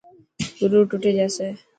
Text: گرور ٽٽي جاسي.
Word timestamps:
گرور 0.59 0.85
ٽٽي 0.91 1.11
جاسي. 1.17 1.49